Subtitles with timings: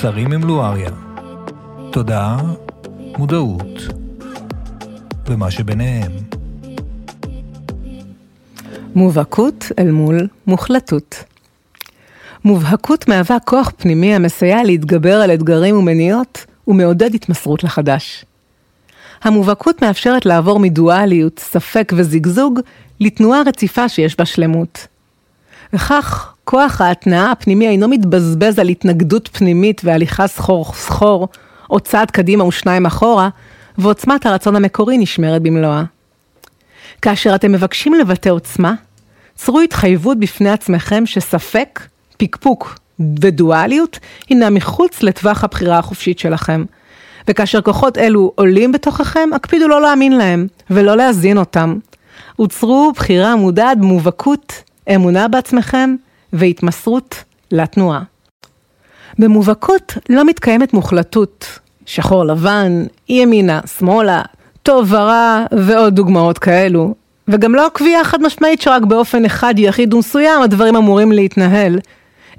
[0.00, 0.90] צרים עם לואריה.
[1.92, 2.38] תודעה,
[3.18, 3.78] מודעות,
[5.26, 6.12] ומה שביניהם.
[8.94, 11.24] מובהקות אל מול מוחלטות.
[12.44, 18.24] מובהקות מהווה כוח פנימי המסייע להתגבר על אתגרים ומניעות ומעודד התמסרות לחדש.
[19.22, 22.60] המובהקות מאפשרת לעבור מדואליות, ספק וזגזוג
[23.00, 24.86] לתנועה רציפה שיש בה שלמות.
[25.72, 31.28] וכך, כוח ההתנעה הפנימי אינו מתבזבז על התנגדות פנימית והליכה סחור סחור,
[31.70, 33.28] או צעד קדימה ושניים אחורה,
[33.78, 35.82] ועוצמת הרצון המקורי נשמרת במלואה.
[37.02, 38.74] כאשר אתם מבקשים לבטא עוצמה,
[39.34, 41.80] צרו התחייבות בפני עצמכם שספק,
[42.16, 42.78] פקפוק
[43.20, 46.64] ודואליות הינה מחוץ לטווח הבחירה החופשית שלכם.
[47.28, 51.78] וכאשר כוחות אלו עולים בתוככם, הקפידו לא להאמין להם ולא להזין אותם.
[52.36, 54.52] עוצרו בחירה מודעת במובהקות,
[54.94, 55.94] אמונה בעצמכם
[56.32, 58.02] והתמסרות לתנועה.
[59.18, 64.22] במובהקות לא מתקיימת מוחלטות, שחור לבן, ימינה, שמאלה,
[64.62, 66.94] טוב ורע ועוד דוגמאות כאלו.
[67.28, 71.78] וגם לא קביעה חד משמעית שרק באופן אחד יחיד ומסוים הדברים אמורים להתנהל,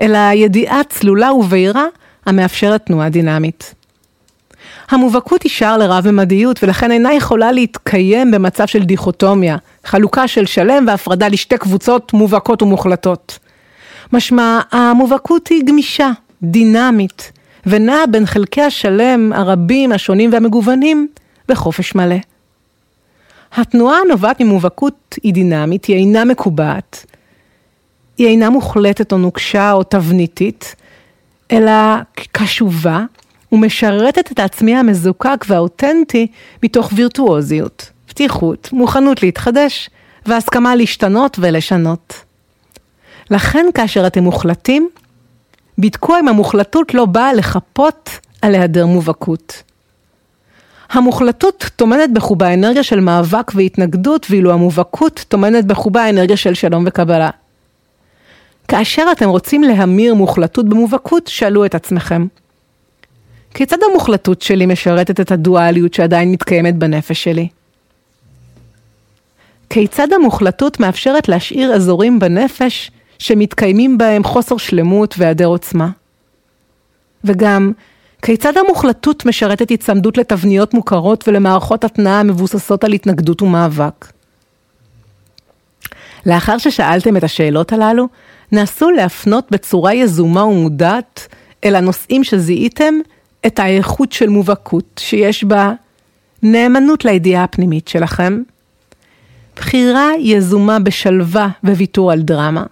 [0.00, 1.84] אלא ידיעה צלולה ובהירה
[2.26, 3.74] המאפשרת תנועה דינמית.
[4.90, 11.28] המובהקות היא שער לרב-ממדיות ולכן אינה יכולה להתקיים במצב של דיכוטומיה, חלוקה של שלם והפרדה
[11.28, 13.38] לשתי קבוצות מובהקות ומוחלטות.
[14.12, 16.10] משמע, המובהקות היא גמישה,
[16.42, 17.32] דינמית,
[17.66, 21.08] ונעה בין חלקי השלם הרבים, השונים והמגוונים,
[21.48, 22.16] בחופש מלא.
[23.52, 27.06] התנועה הנובעת ממובהקות היא דינמית, היא אינה מקובעת,
[28.18, 30.74] היא אינה מוחלטת או נוקשה או תבניתית,
[31.52, 31.72] אלא
[32.32, 33.04] קשובה
[33.52, 36.26] ומשרתת את העצמי המזוקק והאותנטי
[36.62, 39.90] מתוך וירטואוזיות, פתיחות, מוכנות להתחדש
[40.26, 42.27] והסכמה להשתנות ולשנות.
[43.30, 44.88] לכן כאשר אתם מוחלטים,
[45.78, 48.10] בדקו אם המוחלטות לא באה לחפות
[48.42, 49.62] על היעדר מובהקות.
[50.90, 57.30] המוחלטות טומנת בחובה אנרגיה של מאבק והתנגדות, ואילו המובהקות טומנת בחובה אנרגיה של שלום וקבלה.
[58.68, 62.26] כאשר אתם רוצים להמיר מוחלטות במובהקות, שאלו את עצמכם.
[63.54, 67.48] כיצד המוחלטות שלי משרתת את הדואליות שעדיין מתקיימת בנפש שלי?
[69.70, 75.88] כיצד המוחלטות מאפשרת להשאיר אזורים בנפש שמתקיימים בהם חוסר שלמות והיעדר עוצמה?
[77.24, 77.72] וגם,
[78.22, 84.12] כיצד המוחלטות משרתת הצמדות לתבניות מוכרות ולמערכות התנעה המבוססות על התנגדות ומאבק?
[86.26, 88.08] לאחר ששאלתם את השאלות הללו,
[88.52, 91.28] נסו להפנות בצורה יזומה ומודעת
[91.64, 92.94] אל הנושאים שזיהיתם
[93.46, 95.72] את האיכות של מובהקות שיש בה
[96.42, 98.42] נאמנות לידיעה הפנימית שלכם,
[99.56, 102.64] בחירה יזומה בשלווה וויתור על דרמה,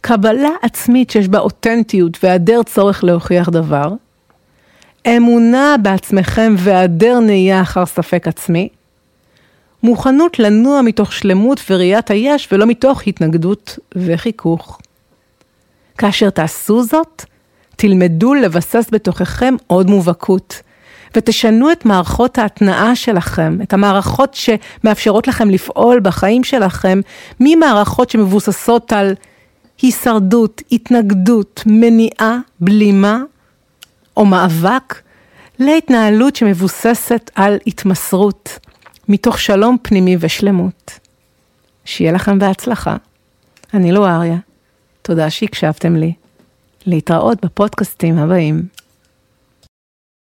[0.00, 3.92] קבלה עצמית שיש בה אותנטיות והיעדר צורך להוכיח דבר,
[5.06, 8.68] אמונה בעצמכם והיעדר נהייה אחר ספק עצמי,
[9.82, 14.78] מוכנות לנוע מתוך שלמות וראיית היש ולא מתוך התנגדות וחיכוך.
[15.98, 17.24] כאשר תעשו זאת,
[17.76, 20.62] תלמדו לבסס בתוככם עוד מובהקות,
[21.16, 27.00] ותשנו את מערכות ההתנאה שלכם, את המערכות שמאפשרות לכם לפעול בחיים שלכם,
[27.40, 29.14] ממערכות שמבוססות על
[29.82, 33.18] הישרדות, התנגדות, מניעה, בלימה
[34.16, 35.02] או מאבק,
[35.58, 38.58] להתנהלות שמבוססת על התמסרות,
[39.08, 40.98] מתוך שלום פנימי ושלמות.
[41.84, 42.96] שיהיה לכם בהצלחה.
[43.74, 44.38] אני לא אריה.
[45.02, 46.12] תודה שהקשבתם לי.
[46.86, 48.62] להתראות בפודקאסטים הבאים.